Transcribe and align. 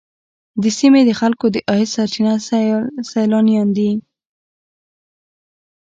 د 0.61 0.63
سیمې 0.77 1.01
د 1.05 1.11
خلکو 1.19 1.45
د 1.51 1.57
عاید 1.69 1.89
سرچینه 1.95 2.33
سیلانیان 3.11 3.69
دي. 3.77 3.91